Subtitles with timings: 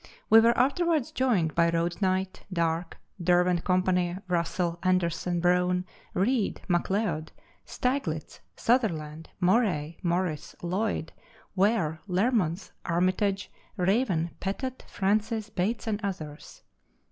[0.31, 5.85] We were afterwards joined by Roadknight, Darke, Der went Company, Russell, Anderson, Brown,
[6.15, 7.27] Read, McLeod,
[7.67, 11.13] Steiglitz, Sutherland, Murray, Morris, Lloyd,
[11.55, 16.63] Ware, Learmonth, Armytage, Raven, Pettett, Francis, Bates, and others.